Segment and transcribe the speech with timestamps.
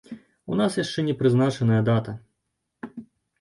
[0.53, 2.17] У нас яшчэ не прызначаная дата.